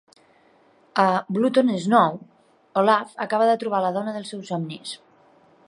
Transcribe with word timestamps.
A 1.03 1.05
"Blood 1.35 1.59
on 1.61 1.69
Snow", 1.83 2.17
Olav 2.83 3.13
acaba 3.27 3.49
de 3.51 3.59
trobar 3.65 3.83
la 3.87 3.93
dona 3.99 4.15
dels 4.17 4.33
seus 4.35 4.51
somnis. 4.55 4.97